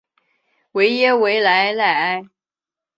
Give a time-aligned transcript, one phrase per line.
[0.71, 2.23] 维耶维莱赖埃。